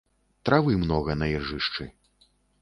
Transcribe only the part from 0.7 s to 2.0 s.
многа на іржышчы.